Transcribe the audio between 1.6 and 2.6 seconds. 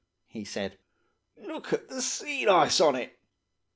at the sea